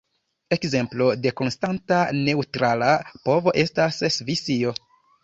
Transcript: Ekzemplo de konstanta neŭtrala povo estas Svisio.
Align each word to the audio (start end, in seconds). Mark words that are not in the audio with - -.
Ekzemplo 0.55 1.09
de 1.25 1.33
konstanta 1.41 1.99
neŭtrala 2.21 2.89
povo 3.29 3.55
estas 3.65 4.01
Svisio. 4.17 4.73